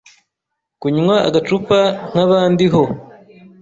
kunywa 0.81 1.15
agacupa 1.27 1.79
nk’abandi 2.11 2.65
ho, 2.73 2.83